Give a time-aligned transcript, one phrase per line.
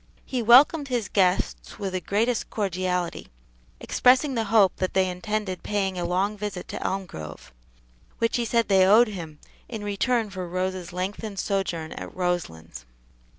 [0.25, 3.27] He welcomed his guests with the greatest cordiality,
[3.79, 7.51] expressing the hope that they intended paying a long visit to Elmgrove,
[8.17, 9.37] which he said they owed him
[9.69, 12.87] in return for Rose's lengthened sojourn at Roselands.